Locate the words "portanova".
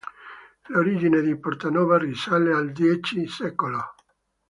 1.37-1.99